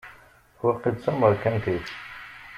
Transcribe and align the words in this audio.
Waqil 0.63 0.95
d 0.95 0.99
tameṛkantit. 1.03 1.87